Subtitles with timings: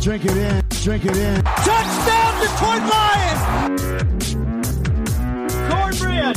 [0.00, 1.42] Drink it in, drink it in.
[1.44, 3.42] Touchdown, Detroit Lions.
[5.70, 6.36] Cornbread.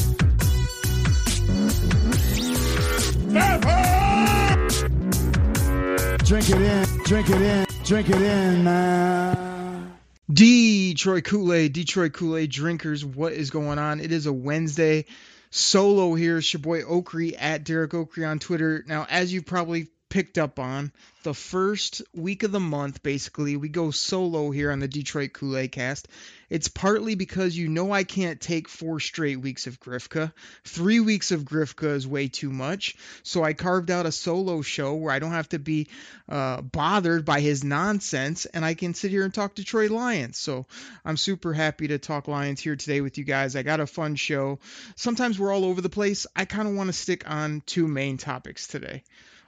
[6.25, 9.97] Drink it in, drink it in, drink it in, man.
[10.31, 13.99] Detroit Kool-Aid, Detroit Kool-Aid drinkers, what is going on?
[13.99, 15.05] It is a Wednesday.
[15.49, 16.39] Solo here.
[16.39, 18.83] It's your boy Okrie at Derek Okrie on Twitter.
[18.87, 20.91] Now, as you probably picked up on,
[21.23, 25.71] the first week of the month, basically, we go solo here on the Detroit Kool-Aid
[25.71, 26.07] cast.
[26.51, 30.31] It's partly because you know I can't take four straight weeks of Grifka.
[30.63, 32.95] Three weeks of Grifka is way too much.
[33.23, 35.87] So I carved out a solo show where I don't have to be
[36.29, 40.37] uh, bothered by his nonsense and I can sit here and talk Detroit Lions.
[40.37, 40.67] So
[41.03, 43.55] I'm super happy to talk Lions here today with you guys.
[43.55, 44.59] I got a fun show.
[44.95, 46.27] Sometimes we're all over the place.
[46.35, 49.03] I kind of want to stick on two main topics today.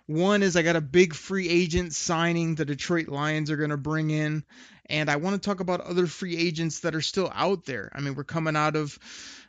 [0.07, 3.77] One is I got a big free agent signing the Detroit Lions are going to
[3.77, 4.43] bring in.
[4.89, 7.91] And I want to talk about other free agents that are still out there.
[7.93, 8.97] I mean, we're coming out of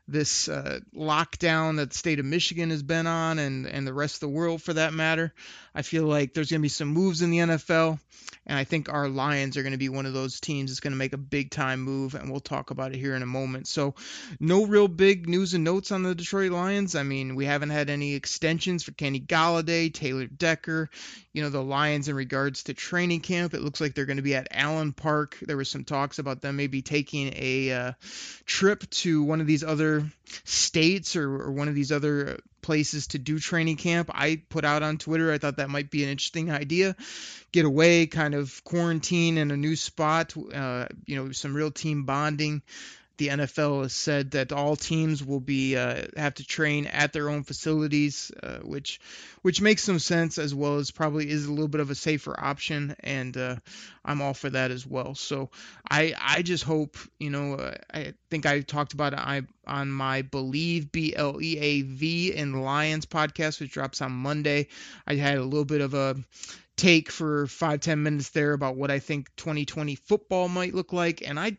[0.09, 4.17] this uh, lockdown that the state of Michigan has been on and, and the rest
[4.17, 5.33] of the world for that matter.
[5.75, 8.01] I feel like there's going to be some moves in the NFL.
[8.49, 10.93] And I think our Lions are going to be one of those teams that's going
[10.93, 12.15] to make a big time move.
[12.15, 13.69] And we'll talk about it here in a moment.
[13.69, 13.95] So,
[14.41, 16.95] no real big news and notes on the Detroit Lions.
[16.95, 20.89] I mean, we haven't had any extensions for Kenny Golladay, Taylor Decker,
[21.33, 23.53] you know, the Lions in regards to training camp.
[23.53, 25.37] It looks like they're going to be at Allen Park.
[25.42, 27.92] There was some talks about them maybe taking a uh,
[28.47, 30.11] trip to one of these other
[30.45, 34.11] states or, or one of these other places to do training camp.
[34.13, 36.96] I put out on Twitter, I thought that might be an interesting idea.
[37.52, 42.05] Get away, kind of quarantine in a new spot, uh, you know, some real team
[42.05, 42.63] bonding.
[43.18, 47.29] The NFL has said that all teams will be uh, have to train at their
[47.29, 49.01] own facilities, uh, which
[49.42, 52.39] which makes some sense as well as probably is a little bit of a safer
[52.39, 53.57] option, and uh,
[54.05, 55.14] I'm all for that as well.
[55.14, 55.51] So
[55.90, 59.90] I I just hope you know uh, I think I talked about it I, on
[59.90, 64.68] my Bleav B L E A V in Lions podcast, which drops on Monday.
[65.07, 66.17] I had a little bit of a
[66.77, 71.27] take for five ten minutes there about what I think 2020 football might look like,
[71.27, 71.57] and I.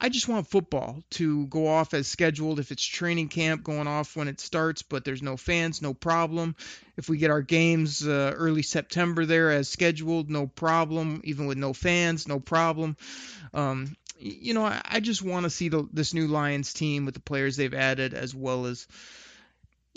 [0.00, 2.60] I just want football to go off as scheduled.
[2.60, 6.54] If it's training camp going off when it starts, but there's no fans, no problem.
[6.96, 11.20] If we get our games uh, early September there as scheduled, no problem.
[11.24, 12.96] Even with no fans, no problem.
[13.52, 17.14] Um, you know, I, I just want to see the, this new Lions team with
[17.14, 18.86] the players they've added, as well as,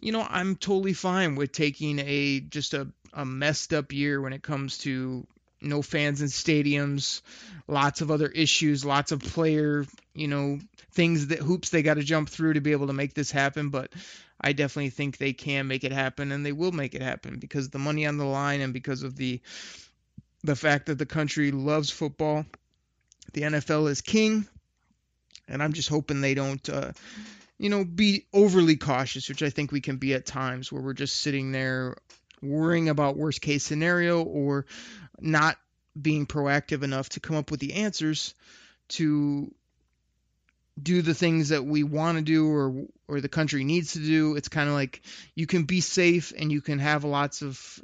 [0.01, 4.33] you know, I'm totally fine with taking a just a, a messed up year when
[4.33, 5.27] it comes to
[5.61, 7.21] no fans in stadiums,
[7.67, 10.59] lots of other issues, lots of player, you know,
[10.91, 13.69] things that hoops they got to jump through to be able to make this happen.
[13.69, 13.91] But
[14.39, 17.69] I definitely think they can make it happen, and they will make it happen because
[17.69, 19.39] the money on the line and because of the
[20.43, 22.45] the fact that the country loves football.
[23.33, 24.47] The NFL is king,
[25.47, 26.67] and I'm just hoping they don't.
[26.67, 26.91] Uh,
[27.57, 30.93] you know, be overly cautious, which I think we can be at times where we're
[30.93, 31.95] just sitting there
[32.41, 34.65] worrying about worst case scenario or
[35.19, 35.57] not
[35.99, 38.33] being proactive enough to come up with the answers
[38.87, 39.53] to
[40.81, 44.35] do the things that we want to do or or the country needs to do.
[44.35, 45.01] It's kind of like
[45.35, 47.83] you can be safe and you can have lots of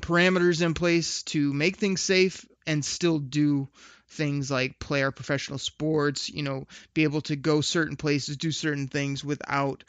[0.00, 3.68] parameters in place to make things safe and still do
[4.08, 8.50] things like play our professional sports you know be able to go certain places do
[8.50, 9.84] certain things without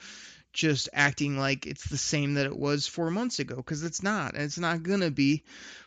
[0.54, 4.34] just acting like it's the same that it was four months ago because it's not
[4.34, 5.44] and it's not gonna be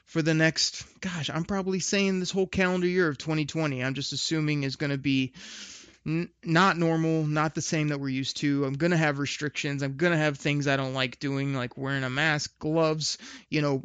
[0.06, 4.12] for the next gosh i'm probably saying this whole calendar year of 2020 i'm just
[4.12, 5.32] assuming is gonna be
[6.06, 8.64] n- not normal not the same that we're used to.
[8.64, 9.82] I'm gonna have restrictions.
[9.82, 13.18] I'm gonna have things i don't like doing like wearing a mask gloves
[13.50, 13.82] you know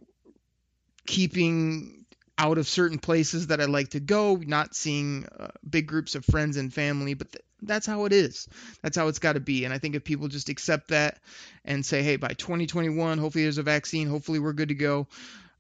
[1.05, 2.05] keeping
[2.37, 6.23] out of certain places that I like to go, not seeing uh, big groups of
[6.23, 8.47] friends and family, but th- that's how it is.
[8.81, 9.65] That's how it's got to be.
[9.65, 11.19] And I think if people just accept that
[11.65, 15.07] and say, hey, by 2021, hopefully there's a vaccine, hopefully we're good to go.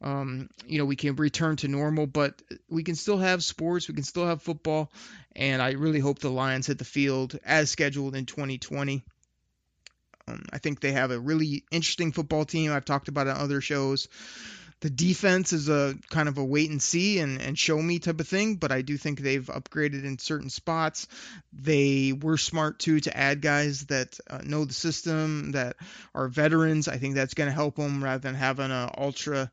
[0.01, 3.95] Um, you know, we can return to normal, but we can still have sports, we
[3.95, 4.91] can still have football,
[5.35, 9.03] and I really hope the Lions hit the field as scheduled in 2020.
[10.29, 12.71] Um, I think they have a really interesting football team.
[12.71, 14.07] I've talked about it on other shows.
[14.81, 18.19] The defense is a kind of a wait and see and, and show me type
[18.19, 21.07] of thing, but I do think they've upgraded in certain spots.
[21.51, 25.75] They were smart too to add guys that uh, know the system, that
[26.15, 26.87] are veterans.
[26.87, 29.51] I think that's going to help them rather than having an ultra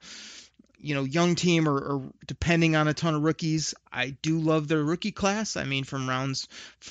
[0.78, 3.74] you know young team or, or, depending on a ton of rookies.
[3.92, 5.56] I do love their rookie class.
[5.56, 6.48] I mean, from rounds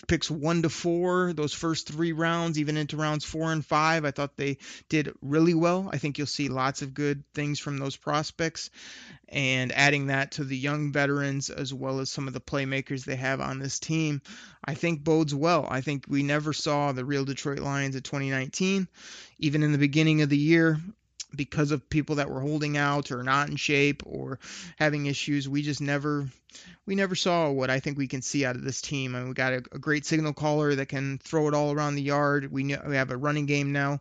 [0.07, 4.11] picks one to four, those first three rounds, even into rounds four and five, I
[4.11, 4.57] thought they
[4.89, 5.89] did really well.
[5.91, 8.69] I think you'll see lots of good things from those prospects,
[9.29, 13.15] and adding that to the young veterans as well as some of the playmakers they
[13.15, 14.21] have on this team,
[14.63, 15.67] I think bodes well.
[15.69, 18.87] I think we never saw the real Detroit Lions of 2019,
[19.39, 20.79] even in the beginning of the year
[21.35, 24.39] because of people that were holding out or not in shape or
[24.77, 25.47] having issues.
[25.47, 26.27] We just never
[26.85, 29.15] we never saw what I think we can see out of this team.
[29.15, 31.95] I mean, we got a, a great signal caller that can throw it all around
[31.95, 32.51] the yard.
[32.51, 33.99] We, know, we have a running game now.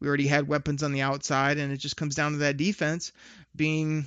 [0.00, 3.12] We already had weapons on the outside, and it just comes down to that defense
[3.54, 4.06] being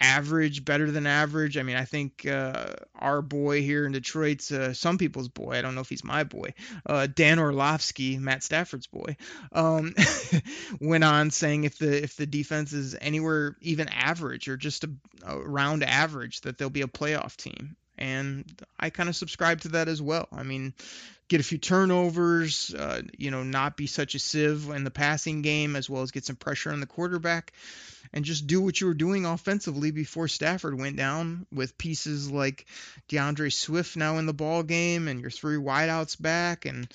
[0.00, 1.56] average, better than average.
[1.56, 5.56] I mean, I think uh, our boy here in Detroit's uh, some people's boy.
[5.56, 6.54] I don't know if he's my boy.
[6.86, 9.16] Uh, Dan Orlovsky, Matt Stafford's boy,
[9.52, 9.94] um,
[10.80, 14.90] went on saying if the if the defense is anywhere even average or just a,
[15.26, 17.76] around average, that they'll be a playoff team.
[17.96, 18.44] And
[18.78, 20.28] I kind of subscribe to that as well.
[20.30, 20.72] I mean,
[21.26, 25.42] get a few turnovers, uh, you know, not be such a sieve in the passing
[25.42, 27.52] game, as well as get some pressure on the quarterback
[28.12, 32.66] and just do what you were doing offensively before Stafford went down with pieces like
[33.08, 36.88] DeAndre Swift now in the ball game and your three wideouts back and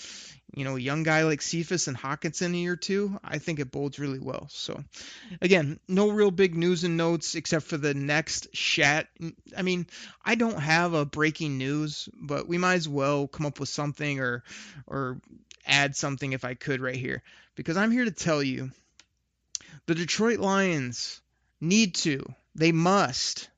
[0.55, 3.19] you know a young guy like Cephus and Hockenson in year two.
[3.23, 4.47] I think it bodes really well.
[4.49, 4.83] So
[5.41, 9.07] again, no real big news and notes except for the next chat.
[9.57, 9.87] I mean,
[10.23, 14.19] I don't have a breaking news, but we might as well come up with something
[14.19, 14.43] or
[14.87, 15.19] or
[15.65, 17.23] add something if I could right here
[17.55, 18.71] because I'm here to tell you
[19.85, 21.21] the Detroit Lions
[21.59, 22.23] need to,
[22.55, 23.49] they must,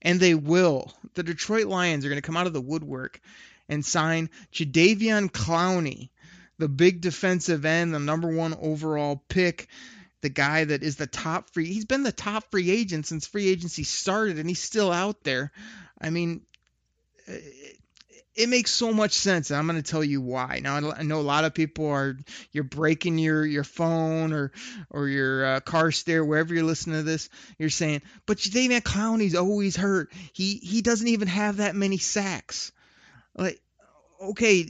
[0.00, 0.92] and they will.
[1.14, 3.20] The Detroit Lions are going to come out of the woodwork
[3.68, 6.10] and sign Jadeveon Clowney,
[6.58, 9.68] the big defensive end, the number one overall pick,
[10.20, 11.66] the guy that is the top free.
[11.66, 15.52] He's been the top free agent since free agency started, and he's still out there.
[16.00, 16.42] I mean,
[18.34, 20.60] it makes so much sense and i'm going to tell you why.
[20.62, 22.16] Now i know a lot of people are
[22.52, 24.52] you're breaking your your phone or
[24.90, 29.34] or your uh, car stereo wherever you're listening to this you're saying but Jadeveon Clowney's
[29.34, 30.12] always hurt.
[30.32, 32.72] He he doesn't even have that many sacks.
[33.36, 33.60] Like
[34.20, 34.66] okay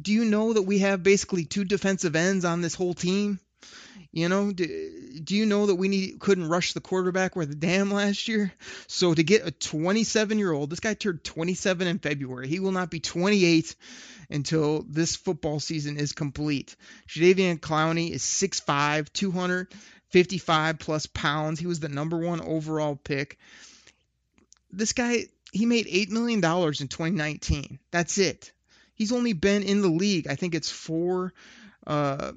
[0.00, 3.40] do you know that we have basically two defensive ends on this whole team
[4.16, 4.64] you know, do,
[5.22, 8.50] do you know that we need, couldn't rush the quarterback worth a damn last year?
[8.86, 12.48] So to get a 27 year old, this guy turned 27 in February.
[12.48, 13.76] He will not be 28
[14.30, 16.76] until this football season is complete.
[17.06, 21.60] Jadeveon Clowney is 6'5", 255 plus pounds.
[21.60, 23.38] He was the number one overall pick.
[24.70, 26.40] This guy, he made $8 million in
[26.88, 27.78] 2019.
[27.90, 28.50] That's it.
[28.94, 31.34] He's only been in the league, I think it's four
[31.86, 32.32] uh,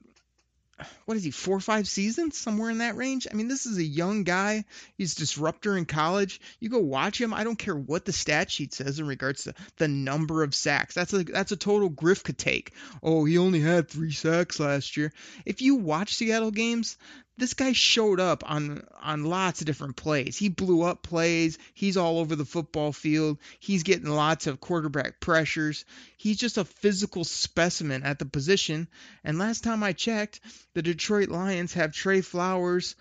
[1.06, 2.38] what is he four or five seasons?
[2.38, 3.28] Somewhere in that range?
[3.31, 4.66] I mean this is a young guy.
[4.98, 6.40] He's disruptor in college.
[6.60, 7.34] You go watch him.
[7.34, 10.96] I don't care what the stat sheet says in regards to the number of sacks.
[10.96, 12.74] That's a that's a total Grifka take.
[13.02, 15.12] Oh he only had three sacks last year.
[15.46, 16.98] If you watch seattle games
[17.40, 20.38] this guy showed up on on lots of different plays.
[20.38, 21.58] He blew up plays.
[21.74, 23.40] He's all over the football field.
[23.60, 25.86] He's getting lots of quarterback pressures.
[26.18, 28.88] He's just a physical specimen at the position.
[29.24, 30.42] And last time I checked,
[30.74, 32.96] the Detroit Lions have Trey Flowers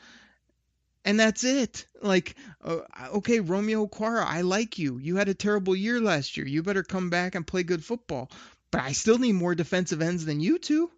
[1.05, 1.87] and that's it.
[2.03, 2.81] Like, uh,
[3.15, 4.99] okay, Romeo Okwara, I like you.
[4.99, 6.47] You had a terrible year last year.
[6.47, 8.31] You better come back and play good football.
[8.71, 10.91] But I still need more defensive ends than you two.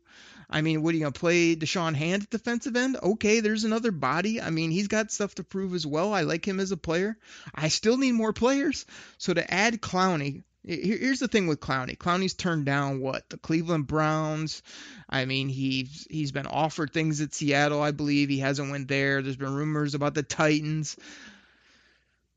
[0.50, 2.96] I mean, what are you going to play Da'Shawn Hand at defensive end?
[3.00, 4.40] Okay, there's another body.
[4.40, 6.12] I mean, he's got stuff to prove as well.
[6.12, 7.16] I like him as a player.
[7.54, 8.84] I still need more players.
[9.18, 11.96] So to add Clowney, here's the thing with Clowney.
[11.96, 14.62] Clowney's turned down what the Cleveland Browns.
[15.08, 18.28] I mean, he's he's been offered things at Seattle, I believe.
[18.28, 19.22] He hasn't went there.
[19.22, 20.96] There's been rumors about the Titans.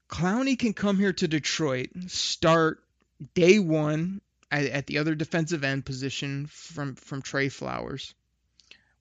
[0.07, 2.83] Clowney can come here to Detroit, start
[3.33, 4.21] day one
[4.53, 8.13] at, at the other defensive end position from from Trey Flowers.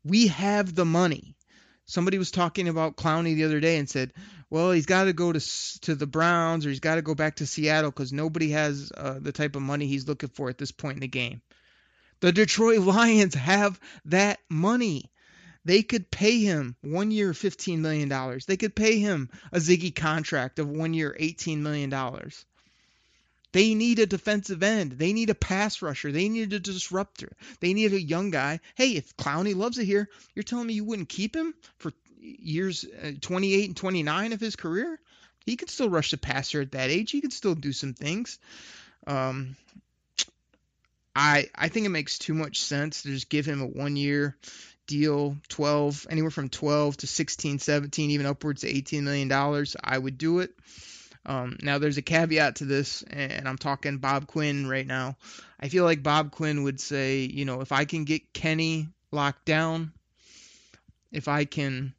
[0.02, 1.37] We have the money.
[1.85, 4.14] Somebody was talking about Clowney the other day and said,
[4.49, 5.40] "Well, he's got to go to
[5.82, 9.18] to the Browns or he's got to go back to Seattle because nobody has uh,
[9.21, 11.42] the type of money he's looking for at this point in the game."
[12.21, 15.11] The Detroit Lions have that money.
[15.64, 18.09] They could pay him one year $15 million.
[18.49, 21.92] They could pay him a Ziggy contract of one year $18 million
[23.52, 24.92] They need a defensive end.
[24.92, 26.11] They need a pass rusher.
[26.11, 27.32] They need a disruptor.
[27.61, 28.61] They need a young guy.
[28.75, 32.85] Hey, if Clowney loves it here, you're telling me you wouldn't keep him for years
[32.85, 34.99] uh, 28 and 29 of his career?
[35.44, 37.11] He could still rush the passer at that age.
[37.11, 38.38] He could still do some things.
[39.06, 39.56] Um,
[41.14, 44.37] I I think it makes too much sense to just give him a one year
[44.87, 49.76] deal, 12, anywhere from 12 to 16, 17, even upwards to 18 million dollars.
[49.82, 50.54] I would do it.
[51.24, 55.16] Um, now there's a caveat to this, and I'm talking Bob Quinn right now.
[55.60, 59.44] I feel like Bob Quinn would say, you know, if I can get Kenny locked
[59.44, 59.92] down,
[61.12, 61.94] if I can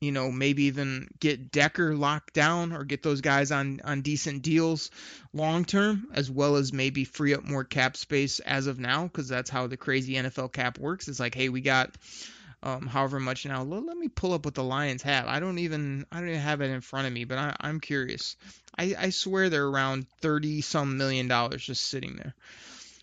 [0.00, 4.42] you know, maybe even get Decker locked down or get those guys on on decent
[4.42, 4.90] deals
[5.34, 9.28] long term, as well as maybe free up more cap space as of now, because
[9.28, 11.06] that's how the crazy NFL cap works.
[11.08, 11.94] It's like, hey, we got
[12.62, 13.62] um, however much now.
[13.62, 15.26] Let, let, me pull up what the Lions have.
[15.26, 17.80] I don't even I don't even have it in front of me, but I, am
[17.80, 18.36] curious.
[18.78, 22.34] I, I swear they're around thirty some million dollars just sitting there.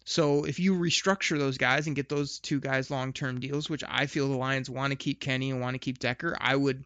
[0.06, 4.06] So if you restructure those guys and get those two guys long-term deals, which I
[4.06, 6.86] feel the Lions want to keep Kenny and want to keep Decker, I would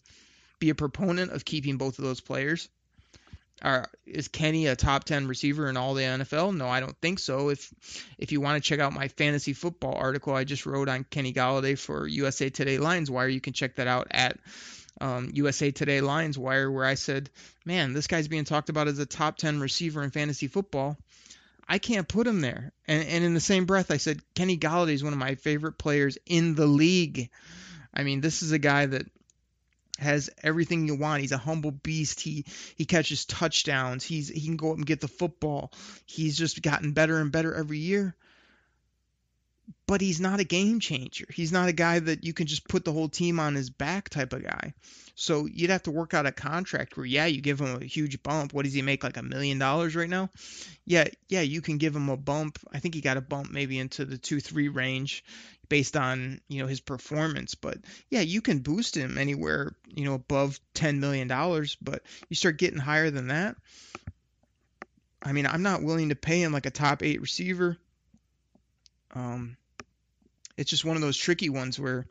[0.57, 2.67] be a proponent of keeping both of those players.
[3.63, 6.55] Are, is Kenny a top 10 receiver in all the NFL?
[6.55, 7.49] No, I don't think so.
[7.49, 7.71] If
[8.17, 11.31] if you want to check out my fantasy football article I just wrote on Kenny
[11.31, 14.39] Golladay for USA Today Lions Wire, you can check that out at
[14.99, 17.29] um, USA Today Lions Wire, where I said,
[17.65, 20.97] man, this guy's being talked about as a top 10 receiver in fantasy football.
[21.67, 22.73] I can't put him there.
[22.87, 25.77] And, and in the same breath, I said Kenny Golladay is one of my favorite
[25.77, 27.29] players in the league.
[27.93, 29.05] I mean, this is a guy that
[30.01, 31.21] has everything you want.
[31.21, 32.19] He's a humble beast.
[32.19, 34.03] He he catches touchdowns.
[34.03, 35.71] He's he can go up and get the football.
[36.05, 38.15] He's just gotten better and better every year.
[39.87, 41.25] But he's not a game changer.
[41.33, 44.09] He's not a guy that you can just put the whole team on his back
[44.09, 44.73] type of guy.
[45.15, 48.23] So you'd have to work out a contract where, yeah, you give him a huge
[48.23, 48.53] bump.
[48.53, 50.29] What does he make, like a million dollars right now?
[50.85, 52.57] Yeah, yeah, you can give him a bump.
[52.71, 55.23] I think he got a bump maybe into the two, three range
[55.71, 57.55] based on you know his performance.
[57.55, 57.77] But
[58.09, 61.77] yeah, you can boost him anywhere you know above ten million dollars.
[61.81, 63.55] But you start getting higher than that.
[65.23, 67.77] I mean, I'm not willing to pay him like a top eight receiver.
[69.15, 69.55] Um,
[70.57, 72.05] it's just one of those tricky ones where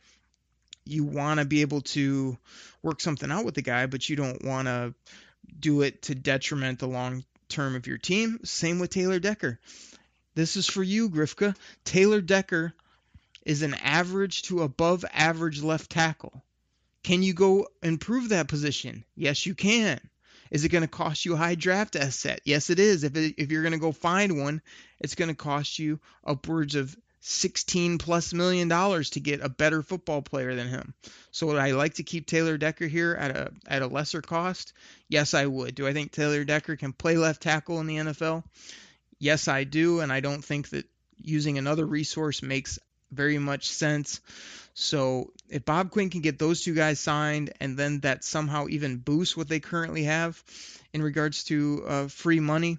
[0.86, 2.38] you want to be able to
[2.82, 4.94] work something out with the guy, but you don't want to
[5.58, 8.40] do it to detriment the long term of your team.
[8.44, 9.60] Same with Taylor Decker.
[10.34, 11.54] This is for you, Grifka.
[11.84, 12.72] Taylor Decker
[13.50, 16.44] is an average to above average left tackle.
[17.02, 19.04] Can you go improve that position?
[19.16, 19.98] Yes, you can.
[20.52, 22.42] Is it going to cost you a high draft asset?
[22.44, 23.02] Yes, it is.
[23.02, 24.62] If, it, if you're going to go find one,
[25.00, 29.82] it's going to cost you upwards of 16 plus million dollars to get a better
[29.82, 30.94] football player than him.
[31.32, 34.74] So would I like to keep Taylor Decker here at a at a lesser cost?
[35.08, 35.74] Yes, I would.
[35.74, 38.44] Do I think Taylor Decker can play left tackle in the NFL?
[39.18, 40.86] Yes, I do, and I don't think that
[41.22, 42.78] using another resource makes
[43.12, 44.20] very much sense.
[44.74, 48.98] So if Bob Quinn can get those two guys signed and then that somehow even
[48.98, 50.42] boosts what they currently have
[50.92, 52.78] in regards to uh, free money,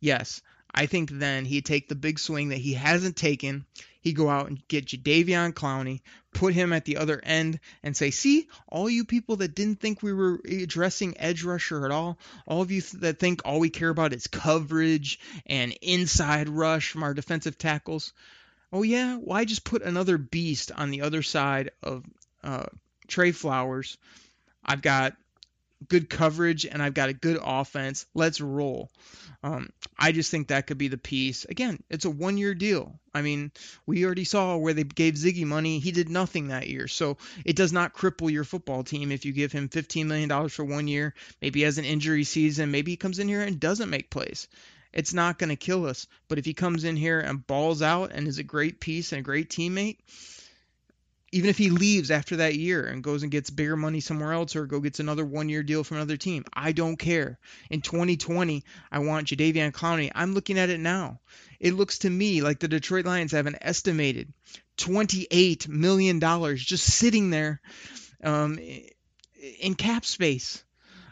[0.00, 3.64] yes, I think then he'd take the big swing that he hasn't taken.
[4.00, 6.00] He'd go out and get Jadeveon Clowney,
[6.32, 10.02] put him at the other end, and say, "See, all you people that didn't think
[10.02, 13.90] we were addressing edge rusher at all, all of you that think all we care
[13.90, 18.12] about is coverage and inside rush from our defensive tackles.
[18.72, 22.04] Oh yeah, why just put another beast on the other side of
[22.42, 22.66] uh,
[23.08, 23.98] Trey Flowers?
[24.64, 25.16] I've got
[25.88, 28.06] good coverage and I've got a good offense.
[28.14, 28.90] Let's roll.
[29.42, 31.46] Um, I just think that could be the piece.
[31.46, 33.00] Again, it's a one year deal.
[33.14, 33.50] I mean,
[33.86, 35.78] we already saw where they gave Ziggy money.
[35.78, 36.88] He did nothing that year.
[36.88, 40.64] So it does not cripple your football team if you give him $15 million for
[40.64, 41.14] one year.
[41.40, 42.70] Maybe he has an injury season.
[42.70, 44.46] Maybe he comes in here and doesn't make plays.
[44.92, 46.06] It's not going to kill us.
[46.28, 49.20] But if he comes in here and balls out and is a great piece and
[49.20, 49.98] a great teammate,
[51.32, 54.56] even if he leaves after that year and goes and gets bigger money somewhere else
[54.56, 57.38] or go gets another one year deal from another team, I don't care.
[57.70, 60.10] In 2020, I want Jadeveon Clowney.
[60.14, 61.20] I'm looking at it now.
[61.60, 64.32] It looks to me like the Detroit Lions have an estimated
[64.78, 66.20] $28 million
[66.56, 67.60] just sitting there
[68.24, 68.58] um,
[69.60, 70.64] in cap space.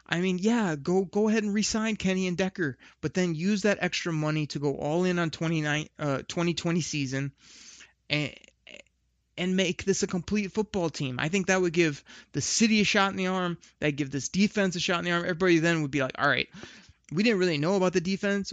[0.08, 3.78] I mean, yeah, go go ahead and resign Kenny and Decker, but then use that
[3.80, 7.32] extra money to go all in on 29, uh, 2020 season
[8.08, 8.32] and
[9.36, 11.18] and make this a complete football team.
[11.20, 13.56] I think that would give the city a shot in the arm.
[13.80, 15.22] That give this defense a shot in the arm.
[15.22, 16.48] Everybody then would be like, all right,
[17.12, 18.52] we didn't really know about the defense,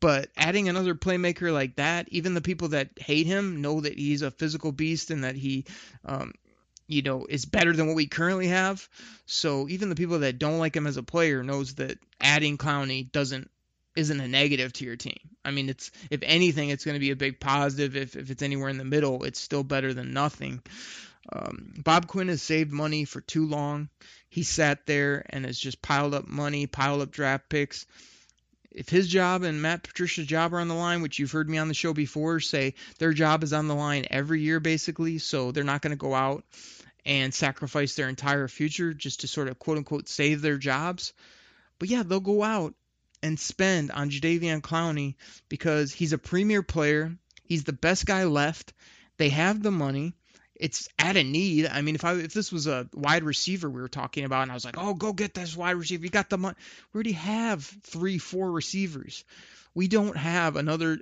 [0.00, 4.22] but adding another playmaker like that, even the people that hate him know that he's
[4.22, 5.64] a physical beast and that he,
[6.04, 6.32] um,
[6.86, 8.88] you know, is better than what we currently have.
[9.26, 13.10] So even the people that don't like him as a player knows that adding Clowney
[13.10, 13.50] doesn't
[13.96, 15.18] isn't a negative to your team.
[15.44, 17.96] I mean, it's if anything, it's going to be a big positive.
[17.96, 20.62] If if it's anywhere in the middle, it's still better than nothing.
[21.32, 23.88] Um, Bob Quinn has saved money for too long.
[24.28, 27.86] He sat there and has just piled up money, piled up draft picks.
[28.76, 31.56] If his job and Matt Patricia's job are on the line, which you've heard me
[31.56, 35.50] on the show before say their job is on the line every year basically, so
[35.50, 36.44] they're not going to go out
[37.06, 41.14] and sacrifice their entire future just to sort of quote unquote save their jobs.
[41.78, 42.74] But yeah, they'll go out
[43.22, 45.14] and spend on Jadeveon Clowney
[45.48, 47.16] because he's a premier player.
[47.44, 48.74] He's the best guy left.
[49.16, 50.12] They have the money
[50.60, 51.66] it's at a need.
[51.66, 54.50] I mean, if I if this was a wide receiver we were talking about, and
[54.50, 56.04] I was like, oh, go get this wide receiver.
[56.04, 56.56] You got the money.
[56.92, 59.24] We already have three, four receivers.
[59.74, 60.98] We don't have another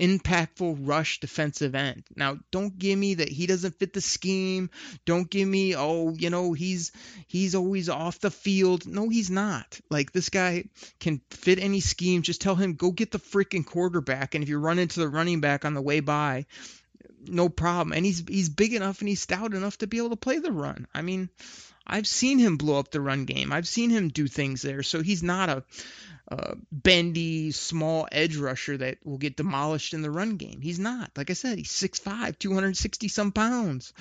[0.00, 2.04] impactful rush defensive end.
[2.14, 4.70] Now, don't give me that he doesn't fit the scheme.
[5.04, 6.92] Don't give me, oh, you know, he's
[7.26, 8.86] he's always off the field.
[8.86, 9.80] No, he's not.
[9.90, 10.64] Like this guy
[11.00, 12.22] can fit any scheme.
[12.22, 14.34] Just tell him go get the freaking quarterback.
[14.34, 16.46] And if you run into the running back on the way by,
[17.26, 17.92] no problem.
[17.92, 20.52] And he's he's big enough and he's stout enough to be able to play the
[20.52, 20.86] run.
[20.94, 21.28] I mean,
[21.88, 23.52] I've seen him blow up the run game.
[23.52, 24.82] I've seen him do things there.
[24.82, 25.64] So he's not a,
[26.28, 30.60] a bendy, small edge rusher that will get demolished in the run game.
[30.60, 31.10] He's not.
[31.16, 33.94] Like I said, he's 6'5", 260 some pounds.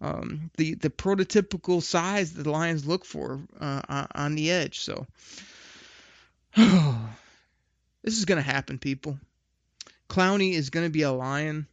[0.00, 4.80] Um, the the prototypical size that the Lions look for uh, on the edge.
[4.80, 5.06] So
[6.56, 9.18] this is gonna happen, people.
[10.10, 11.66] Clowney is gonna be a Lion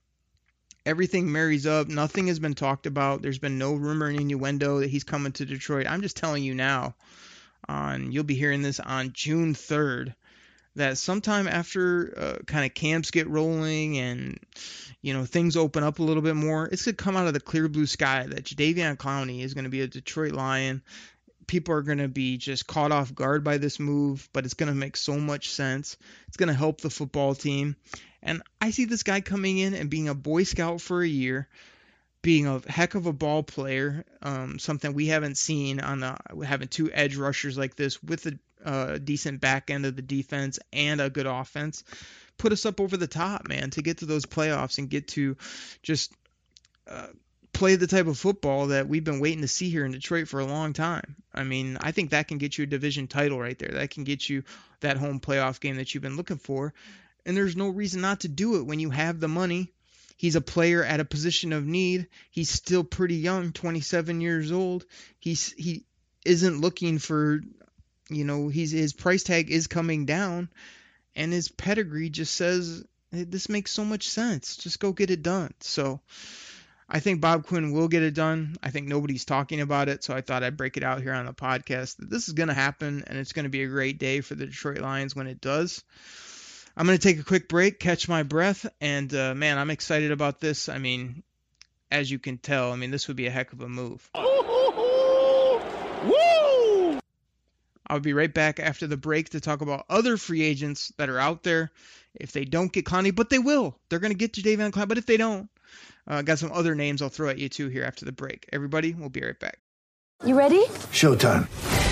[0.89, 1.87] everything marries up.
[1.87, 3.21] Nothing has been talked about.
[3.21, 5.85] There's been no rumor and innuendo that he's coming to Detroit.
[5.87, 6.95] I'm just telling you now.
[7.67, 10.15] On you'll be hearing this on June 3rd.
[10.75, 14.39] That sometime after uh, kind of camps get rolling and
[15.01, 17.39] you know things open up a little bit more, it's gonna come out of the
[17.39, 20.81] clear blue sky that Jadeveon Clowney is to be a Detroit Lion.
[21.47, 24.71] People are going to be just caught off guard by this move, but it's going
[24.71, 25.97] to make so much sense.
[26.27, 27.75] It's going to help the football team.
[28.21, 31.47] And I see this guy coming in and being a Boy Scout for a year,
[32.21, 36.67] being a heck of a ball player, um, something we haven't seen on the having
[36.67, 40.99] two edge rushers like this with a uh, decent back end of the defense and
[40.99, 41.83] a good offense.
[42.37, 45.37] Put us up over the top, man, to get to those playoffs and get to
[45.81, 46.13] just
[46.87, 47.07] uh,
[47.53, 50.39] play the type of football that we've been waiting to see here in Detroit for
[50.39, 51.15] a long time.
[51.33, 53.71] I mean, I think that can get you a division title right there.
[53.73, 54.43] That can get you
[54.81, 56.73] that home playoff game that you've been looking for
[57.25, 59.71] and there's no reason not to do it when you have the money.
[60.17, 62.07] He's a player at a position of need.
[62.29, 64.85] He's still pretty young, 27 years old.
[65.17, 65.85] He's he
[66.25, 67.41] isn't looking for,
[68.09, 70.49] you know, he's his price tag is coming down,
[71.15, 74.57] and his pedigree just says this makes so much sense.
[74.57, 75.53] Just go get it done.
[75.61, 76.01] So.
[76.91, 78.55] I think Bob Quinn will get it done.
[78.63, 81.27] I think nobody's talking about it, so I thought I'd break it out here on
[81.27, 83.99] the podcast that this is going to happen, and it's going to be a great
[83.99, 85.83] day for the Detroit Lions when it does.
[86.77, 90.11] I'm going to take a quick break, catch my breath, and uh, man, I'm excited
[90.11, 90.69] about this.
[90.69, 91.23] I mean,
[91.91, 94.09] as you can tell, I mean, this would be a heck of a move.
[96.05, 96.99] Woo!
[97.87, 101.19] I'll be right back after the break to talk about other free agents that are
[101.19, 101.71] out there.
[102.15, 104.87] If they don't get Clowney, but they will, they're going to get to Jadeveon Clowney.
[104.87, 105.49] But if they don't,
[106.07, 108.47] uh, got some other names I'll throw at you too here after the break.
[108.53, 109.59] Everybody, we'll be right back.
[110.23, 110.63] You ready?
[110.91, 111.47] Showtime.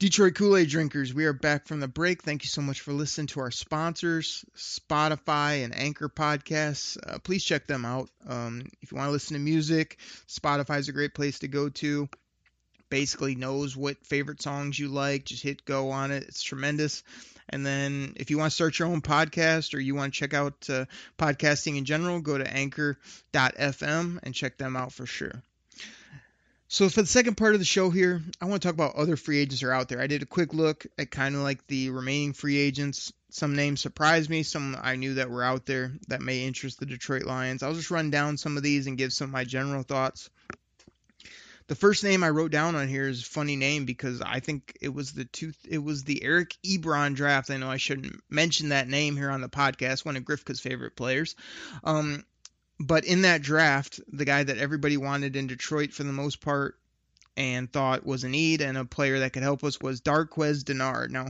[0.00, 2.22] Detroit Kool Aid drinkers, we are back from the break.
[2.22, 6.96] Thank you so much for listening to our sponsors, Spotify and Anchor podcasts.
[7.06, 8.08] Uh, please check them out.
[8.26, 11.68] Um, if you want to listen to music, Spotify is a great place to go
[11.68, 12.08] to.
[12.88, 15.26] Basically, knows what favorite songs you like.
[15.26, 16.22] Just hit go on it.
[16.22, 17.02] It's tremendous.
[17.50, 20.32] And then if you want to start your own podcast or you want to check
[20.32, 20.86] out uh,
[21.18, 25.42] podcasting in general, go to anchor.fm and check them out for sure.
[26.72, 29.16] So for the second part of the show here, I want to talk about other
[29.16, 30.00] free agents are out there.
[30.00, 33.80] I did a quick look at kind of like the remaining free agents some names
[33.80, 37.64] surprised me, some I knew that were out there that may interest the Detroit Lions.
[37.64, 40.30] I'll just run down some of these and give some of my general thoughts.
[41.66, 44.76] The first name I wrote down on here is a funny name because I think
[44.80, 47.50] it was the two it was the Eric Ebron draft.
[47.50, 50.96] I know I shouldn't mention that name here on the podcast, one of Grifka's favorite
[50.96, 51.36] players.
[51.84, 52.24] Um,
[52.80, 56.76] but in that draft, the guy that everybody wanted in Detroit for the most part
[57.36, 61.10] and thought was a need and a player that could help us was Darqueze Dennard.
[61.10, 61.28] Now,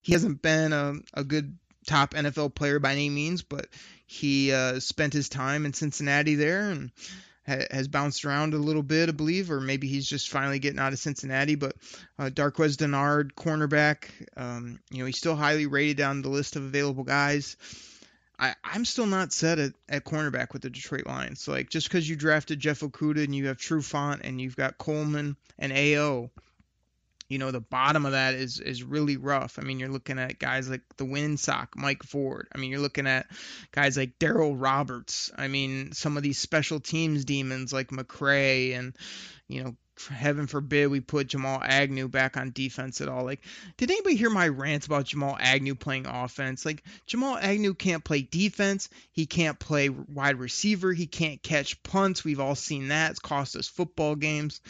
[0.00, 3.66] he hasn't been a, a good top NFL player by any means, but
[4.06, 6.92] he uh, spent his time in Cincinnati there and
[7.46, 10.78] ha- has bounced around a little bit, I believe, or maybe he's just finally getting
[10.78, 11.56] out of Cincinnati.
[11.56, 11.74] But
[12.18, 16.62] uh, Darqueze Dennard, cornerback, um, you know, he's still highly rated on the list of
[16.62, 17.56] available guys.
[18.38, 21.46] I, I'm still not set at, at cornerback with the Detroit Lions.
[21.46, 25.36] Like just because you drafted Jeff Okudah and you have Trufant and you've got Coleman
[25.58, 26.30] and AO,
[27.28, 29.58] you know the bottom of that is is really rough.
[29.58, 32.48] I mean, you're looking at guys like the Windsock, Mike Ford.
[32.54, 33.26] I mean, you're looking at
[33.72, 35.32] guys like Daryl Roberts.
[35.36, 38.96] I mean, some of these special teams demons like McRae and
[39.48, 39.76] you know
[40.10, 43.24] heaven forbid we put Jamal Agnew back on defense at all.
[43.24, 43.40] Like,
[43.76, 46.64] did anybody hear my rants about Jamal Agnew playing offense?
[46.64, 48.88] Like, Jamal Agnew can't play defense.
[49.12, 50.92] He can't play wide receiver.
[50.92, 52.24] He can't catch punts.
[52.24, 53.12] We've all seen that.
[53.12, 54.60] It's cost us football games.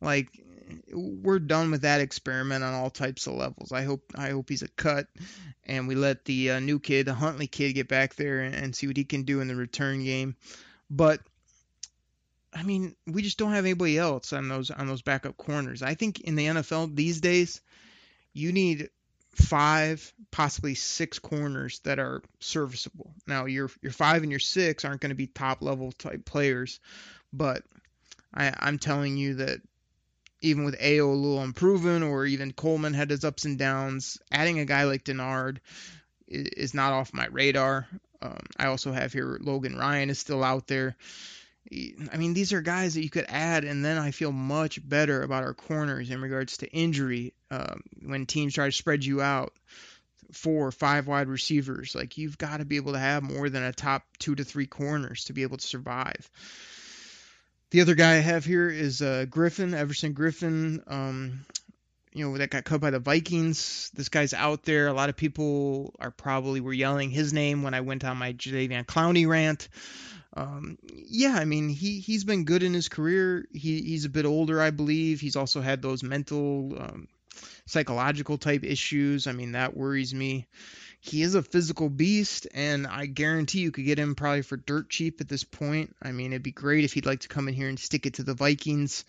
[0.00, 0.28] Like,
[0.92, 3.72] we're done with that experiment on all types of levels.
[3.72, 5.06] I hope I hope he's a cut,
[5.64, 8.74] and we let the uh, new kid, the Huntley kid, get back there and, and
[8.74, 10.36] see what he can do in the return game.
[10.90, 11.20] But
[12.54, 15.82] I mean, we just don't have anybody else on those on those backup corners.
[15.82, 17.60] I think in the NFL these days,
[18.32, 18.90] you need
[19.34, 23.12] five, possibly six corners that are serviceable.
[23.26, 26.80] Now your your five and your six aren't going to be top level type players,
[27.32, 27.62] but
[28.32, 29.60] I, I'm telling you that
[30.40, 34.58] even with AO a little unproven, or even Coleman had his ups and downs, adding
[34.58, 35.58] a guy like Dennard
[36.28, 37.88] is, is not off my radar.
[38.20, 40.96] Um, I also have here Logan Ryan is still out there.
[41.72, 45.22] I mean, these are guys that you could add, and then I feel much better
[45.22, 47.32] about our corners in regards to injury.
[47.50, 49.52] Um, when teams try to spread you out,
[50.32, 53.62] four or five wide receivers, like you've got to be able to have more than
[53.62, 56.30] a top two to three corners to be able to survive.
[57.70, 60.82] The other guy I have here is uh, Griffen, Everson Griffen.
[60.86, 61.46] Um,
[62.12, 63.90] you know that got cut by the Vikings.
[63.94, 64.86] This guy's out there.
[64.86, 68.32] A lot of people are probably were yelling his name when I went on my
[68.32, 69.68] Jadeveon Clowney rant.
[70.36, 73.46] Um, yeah, I mean he he's been good in his career.
[73.52, 75.20] He he's a bit older, I believe.
[75.20, 77.08] He's also had those mental, um,
[77.66, 79.26] psychological type issues.
[79.26, 80.46] I mean that worries me
[81.04, 84.88] he is a physical beast, and I guarantee you could get him probably for dirt
[84.88, 85.94] cheap at this point.
[86.02, 88.14] I mean, it'd be great if he'd like to come in here and stick it
[88.14, 89.04] to the Vikings.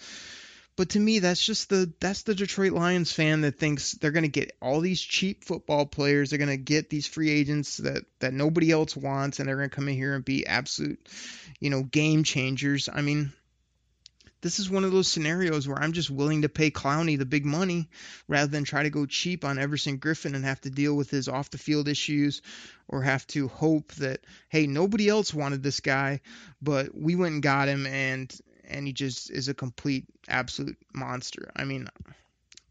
[0.78, 4.24] But to me, that's just the that's the Detroit Lions fan that thinks they're going
[4.24, 6.30] to get all these cheap football players.
[6.30, 9.70] They're going to get these free agents that that nobody else wants, and they're going
[9.70, 11.08] to come in here and be absolute,
[11.62, 12.90] you know, game changers.
[12.92, 13.32] I mean,
[14.42, 17.46] this is one of those scenarios where I'm just willing to pay Clowney the big
[17.46, 17.90] money
[18.28, 21.30] rather than try to go cheap on Everson Griffen and have to deal with his
[21.30, 22.42] off the field issues
[22.90, 26.20] or have to hope that hey nobody else wanted this guy
[26.62, 31.52] but we went and got him and and he just is a complete absolute monster.
[31.56, 31.90] I mean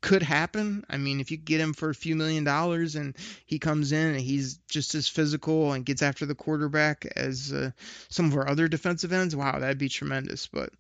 [0.05, 0.85] could happen.
[0.91, 4.09] I mean, if you get him for a few million dollars and he comes in
[4.09, 7.71] and he's just as physical and gets after the quarterback as uh,
[8.11, 10.47] some of our other defensive ends, wow, that'd be tremendous.
[10.47, 10.75] But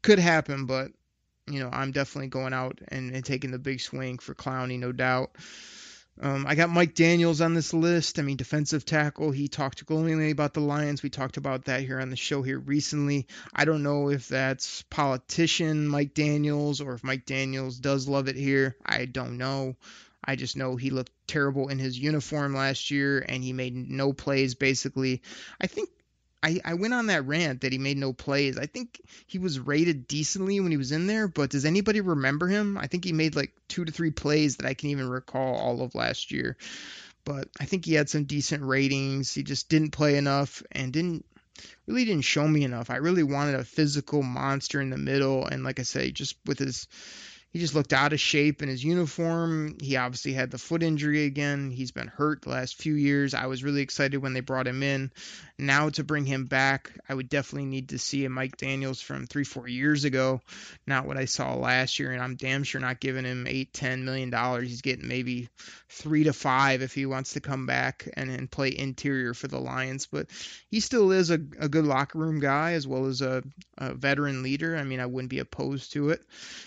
[0.00, 0.90] could happen, but
[1.46, 4.90] you know, I'm definitely going out and, and taking the big swing for Clowney, no
[4.90, 5.32] doubt.
[6.20, 8.18] Um, I got Mike Daniels on this list.
[8.18, 9.30] I mean, defensive tackle.
[9.30, 11.02] He talked glowingly about the Lions.
[11.02, 13.26] We talked about that here on the show here recently.
[13.54, 18.36] I don't know if that's politician Mike Daniels or if Mike Daniels does love it
[18.36, 18.76] here.
[18.84, 19.76] I don't know.
[20.24, 24.12] I just know he looked terrible in his uniform last year and he made no
[24.12, 25.22] plays basically.
[25.60, 25.90] I think
[26.42, 28.58] I, I went on that rant that he made no plays.
[28.58, 32.46] I think he was rated decently when he was in there, but does anybody remember
[32.46, 32.78] him?
[32.78, 35.82] I think he made like two to three plays that I can even recall all
[35.82, 36.56] of last year.
[37.24, 39.34] But I think he had some decent ratings.
[39.34, 41.24] He just didn't play enough and didn't
[41.86, 42.90] really didn't show me enough.
[42.90, 46.58] I really wanted a physical monster in the middle, and like I say, just with
[46.58, 46.86] his
[47.56, 49.78] he just looked out of shape in his uniform.
[49.80, 51.70] He obviously had the foot injury again.
[51.70, 53.32] He's been hurt the last few years.
[53.32, 55.10] I was really excited when they brought him in.
[55.58, 59.26] Now to bring him back, I would definitely need to see a Mike Daniels from
[59.26, 60.42] three, four years ago,
[60.86, 62.12] not what I saw last year.
[62.12, 64.68] And I'm damn sure not giving him eight, ten million dollars.
[64.68, 65.48] He's getting maybe
[65.88, 69.58] three to five if he wants to come back and, and play interior for the
[69.58, 70.04] Lions.
[70.04, 70.26] But
[70.70, 73.42] he still is a, a good locker room guy as well as a,
[73.78, 74.76] a veteran leader.
[74.76, 76.20] I mean, I wouldn't be opposed to it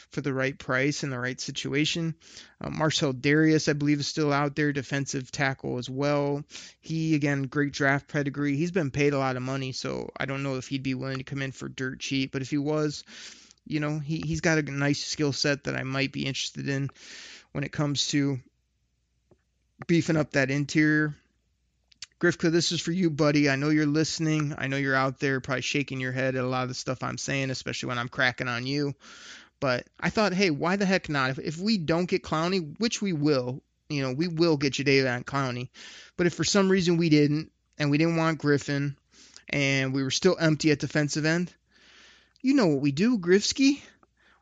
[0.09, 2.15] for the right price in the right situation.
[2.61, 6.43] Uh, Marcell Dareus, I believe, is still out there, defensive tackle as well.
[6.81, 8.55] He, again, great draft pedigree.
[8.55, 11.17] He's been paid a lot of money, so I don't know if he'd be willing
[11.17, 12.31] to come in for dirt cheap.
[12.31, 13.03] But if he was,
[13.65, 16.89] you know, he, he's got a nice skill set that I might be interested in
[17.51, 18.39] when it comes to
[19.87, 21.15] beefing up that interior.
[22.19, 23.49] Grifka, this is for you, buddy.
[23.49, 24.53] I know you're listening.
[24.57, 27.01] I know you're out there probably shaking your head at a lot of the stuff
[27.01, 28.93] I'm saying, especially when I'm cracking on you.
[29.59, 31.31] But I thought, hey, why the heck not?
[31.31, 35.25] If, if we don't get Clowney, which we will, you know, we will get Jadeveon
[35.25, 35.69] Clowney.
[36.15, 38.95] But if for some reason we didn't, and we didn't want Griffen,
[39.49, 41.53] and we were still empty at defensive end,
[42.41, 43.81] you know what we do, Grifsky?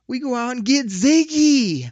[0.07, 1.91] We go out and get Ziggy.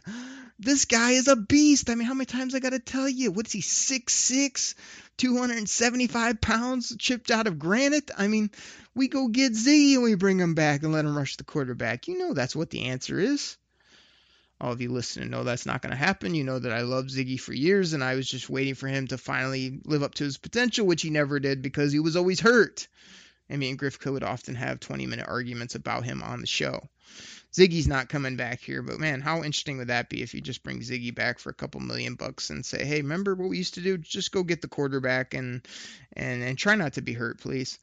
[0.58, 1.90] This guy is a beast.
[1.90, 3.30] I mean, how many times I got to tell you?
[3.30, 4.74] What's he, 6'6",
[5.18, 8.10] 275 pounds, chipped out of granite?
[8.16, 8.50] I mean,
[8.94, 12.08] we go get Z and we bring him back and let him rush the quarterback.
[12.08, 13.56] You know that's what the answer is.
[14.60, 16.34] All of you listening know that's not going to happen.
[16.34, 19.06] You know that I love Ziggy for years, and I was just waiting for him
[19.08, 22.40] to finally live up to his potential, which he never did because he was always
[22.40, 22.88] hurt.
[23.50, 26.88] And me and Grifka would often have 20 minute arguments about him on the show.
[27.56, 30.62] Ziggy's not coming back here, but man, how interesting would that be if you just
[30.62, 33.74] bring Ziggy back for a couple million bucks and say, "Hey, remember what we used
[33.74, 33.96] to do?
[33.96, 35.66] Just go get the quarterback and
[36.12, 37.78] and and try not to be hurt, please."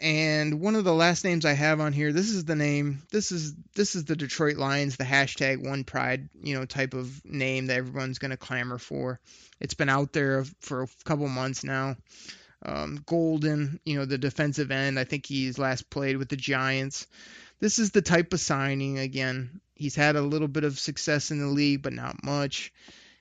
[0.00, 3.02] And one of the last names I have on here, this is the name.
[3.10, 7.22] This is this is the Detroit Lions, the hashtag One Pride, you know, type of
[7.22, 9.20] name that everyone's going to clamor for.
[9.60, 11.96] It's been out there for a couple months now.
[12.64, 14.98] Um, Golden, you know, the defensive end.
[14.98, 17.06] I think he's last played with the Giants
[17.60, 18.98] this is the type of signing.
[18.98, 22.72] Again, he's had a little bit of success in the league, but not much.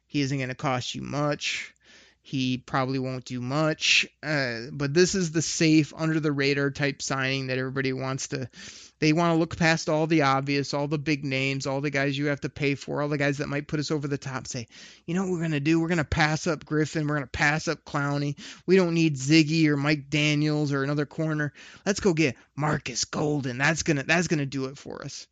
[0.08, 1.74] He isn't going to cost you much.
[2.22, 4.08] He probably won't do much.
[4.24, 8.50] Uh, but this is the safe, under the radar type signing that everybody wants to.
[9.00, 12.18] They want to look past all the obvious, all the big names, all the guys
[12.18, 14.48] you have to pay for, all the guys that might put us over the top.
[14.48, 14.68] Say,
[15.06, 15.80] you know what we're going to do?
[15.80, 17.02] We're going to pass up Griffen.
[17.02, 18.38] We're going to pass up Clowney.
[18.66, 21.54] We don't need Ziggy or Mike Daniels or another corner.
[21.86, 23.58] Let's go get Marcus Golden.
[23.58, 25.28] That's gonna that's gonna do it for us.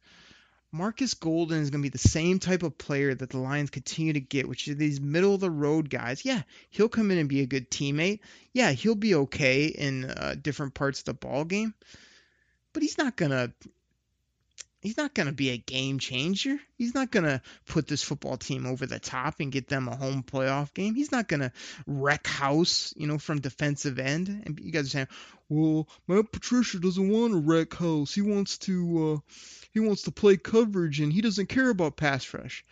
[0.73, 4.13] Marcus Golden is going to be the same type of player that the Lions continue
[4.13, 6.25] to get, which is these middle of the road guys.
[6.25, 8.21] Yeah, he'll come in and be a good teammate.
[8.53, 11.75] Yeah, he'll be okay in uh, different parts of the ball game,
[12.73, 13.51] but he's not gonna.
[14.81, 16.59] He's not going to be a game changer.
[16.77, 19.95] He's not going to put this football team over the top and get them a
[19.95, 20.93] home playoff game.
[20.93, 21.53] He's not going to
[21.87, 24.27] wreck house, you know, from defensive end.
[24.27, 25.07] And you guys are saying,
[25.47, 28.13] "Well, Matt Patricia doesn't want to wreck house.
[28.13, 29.31] He wants to uh,
[29.73, 32.63] he wants to play coverage and he doesn't care about pass rush.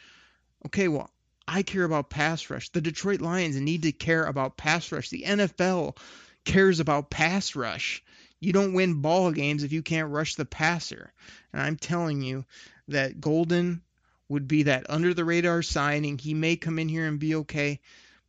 [0.68, 1.10] Okay, well,
[1.48, 2.70] I care about pass rush.
[2.70, 5.10] The Detroit Lions need to care about pass rush.
[5.10, 5.98] The NFL
[6.46, 8.04] cares about pass rush.
[8.42, 11.14] You don't win ball games if you can't rush the passer.
[11.54, 12.44] And I'm telling you
[12.88, 13.84] that Golden
[14.28, 16.18] would be that under the radar signing.
[16.18, 17.80] He may come in here and be okay,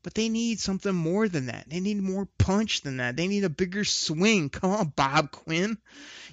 [0.02, 1.70] but they need something more than that.
[1.70, 3.16] They need more punch than that.
[3.16, 4.50] They need a bigger swing.
[4.50, 5.78] Come on, Bob Quinn.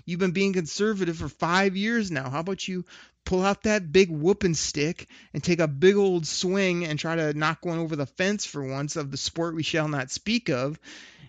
[0.06, 2.30] You've been being conservative for five years now.
[2.30, 2.84] How about you
[3.30, 7.32] pull out that big whooping stick and take a big old swing and try to
[7.38, 10.80] knock one over the fence for once of the sport we shall not speak of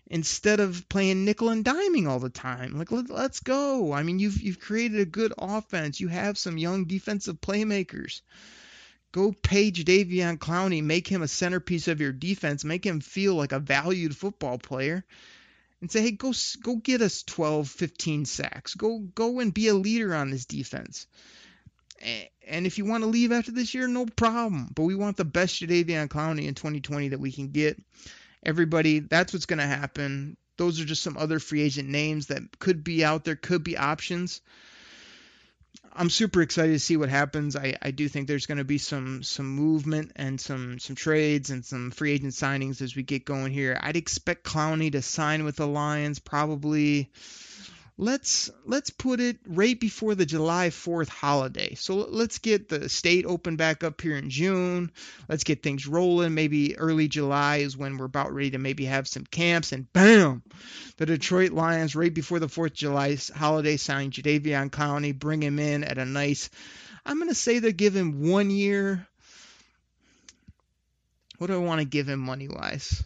[0.06, 2.78] instead of playing nickel and diming all the time.
[2.78, 3.92] Like let, us go.
[3.92, 6.00] I mean, you've you've created a good offense.
[6.00, 8.22] You have some young defensive playmakers.
[9.12, 13.52] Go pay Jadeveon Clowney, make him a centerpiece of your defense, make him feel like
[13.52, 15.04] a valued football player,
[15.82, 16.32] and say, hey, go
[16.62, 18.74] go get us 12, 15 sacks.
[18.74, 21.06] Go go and be a leader on this defense.
[22.46, 24.70] And if you want to leave after this year, no problem.
[24.74, 27.80] But we want the best Jadeveon Clowney in 2020 that we can get.
[28.44, 30.36] Everybody, that's what's going to happen.
[30.56, 33.76] Those are just some other free agent names that could be out there, could be
[33.76, 34.40] options.
[35.92, 37.56] I'm super excited to see what happens.
[37.56, 41.50] I, I do think there's going to be some some movement and some some trades
[41.50, 43.78] and some free agent signings as we get going here.
[43.80, 47.10] I'd expect Clowney to sign with the Lions probably
[48.00, 51.74] let's let's put it right before the July 4th holiday.
[51.74, 54.90] So let's get the state open back up here in June.
[55.28, 56.34] Let's get things rolling.
[56.34, 60.42] Maybe early July is when we're about ready to maybe have some camps and bam,
[60.96, 65.58] the Detroit Lions right before the 4th of July holiday sign Jadeveon Clowney, bring him
[65.58, 66.48] in at a nice
[67.04, 69.06] I'm going to say they give him 1 year
[71.36, 73.02] what do I want to give him money wise?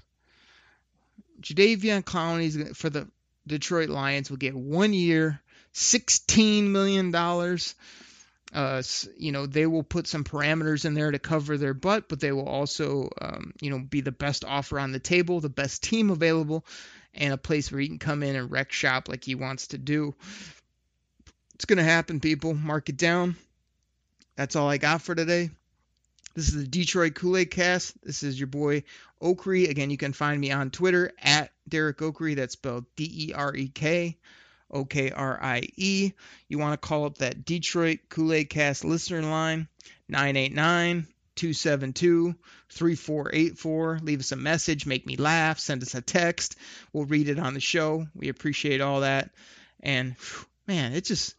[1.40, 3.08] Jadeveon Clowney's for the
[3.46, 5.40] Detroit Lions will get one year,
[5.74, 7.14] $16 million.
[8.52, 8.82] Uh,
[9.18, 12.32] you know, they will put some parameters in there to cover their butt, but they
[12.32, 16.10] will also, um, you know, be the best offer on the table, the best team
[16.10, 16.64] available,
[17.14, 19.78] and a place where he can come in and wreck shop like he wants to
[19.78, 20.14] do.
[21.54, 22.54] It's going to happen, people.
[22.54, 23.36] Mark it down.
[24.36, 25.50] that's all I got for today.
[26.34, 27.94] This is the Detroit Kool Aid Cast.
[28.02, 28.82] This is your boy
[29.22, 29.70] Okrie.
[29.70, 32.34] Again, you can find me on Twitter at Derek Okrie.
[32.34, 34.18] That's spelled D E R E K
[34.68, 36.12] O K R I E.
[36.48, 39.68] You want to call up that Detroit Kool Aid Cast listener line
[40.08, 42.34] 989 272
[42.68, 44.00] 3484.
[44.02, 46.56] Leave us a message, make me laugh, send us a text.
[46.92, 48.08] We'll read it on the show.
[48.12, 49.30] We appreciate all that.
[49.78, 50.16] And
[50.66, 51.36] man, it just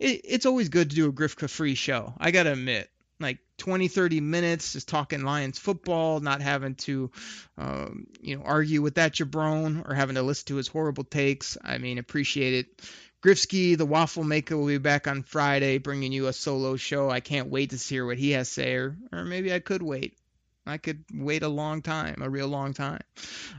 [0.00, 2.12] it, it's always good to do a Grifka free show.
[2.18, 2.90] I got to admit,
[3.22, 7.10] like 20, 30 minutes just talking Lions football, not having to,
[7.56, 11.56] um, you know, argue with that jabron or having to listen to his horrible takes.
[11.62, 12.82] I mean, appreciate it.
[13.22, 17.08] Grifsky, the waffle maker, will be back on Friday, bringing you a solo show.
[17.08, 19.82] I can't wait to hear what he has to say, or, or maybe I could
[19.82, 20.18] wait.
[20.66, 23.02] I could wait a long time, a real long time.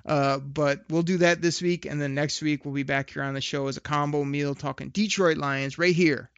[0.05, 3.23] Uh, but we'll do that this week, and then next week we'll be back here
[3.23, 6.29] on the show as a combo meal talking Detroit Lions right here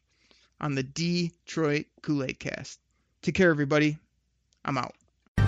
[0.60, 2.80] on the Detroit Kool Aid Cast.
[3.26, 3.98] Take care, everybody.
[4.64, 4.94] I'm out.
[5.36, 5.48] Pack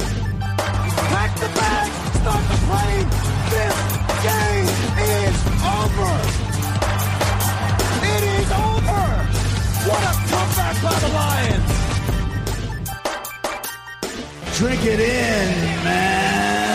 [1.38, 3.08] the start the plane.
[3.54, 3.78] This
[4.26, 4.66] game
[4.98, 6.14] is over.
[8.02, 9.06] It is over.
[9.86, 11.70] What a comeback by the Lions.
[14.58, 16.67] Drink it in, man.